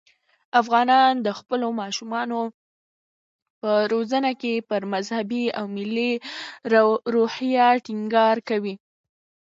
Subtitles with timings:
[0.61, 2.39] افغانان د خپلو ماشومانو
[3.61, 6.11] په روزنه کې پر مذهبي او ملي
[7.13, 8.75] روحیه ټینګار کوي.